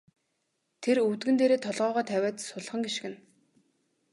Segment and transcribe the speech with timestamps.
[0.83, 3.17] Тэр өвдгөн дээрээ толгойгоо тавиад сулхан гиншинэ.